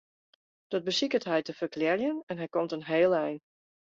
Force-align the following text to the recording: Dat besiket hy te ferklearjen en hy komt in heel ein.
Dat 0.71 0.87
besiket 0.87 1.27
hy 1.31 1.37
te 1.43 1.53
ferklearjen 1.59 2.17
en 2.31 2.41
hy 2.45 2.47
komt 2.57 2.75
in 2.79 2.87
heel 2.91 3.13
ein. 3.23 3.39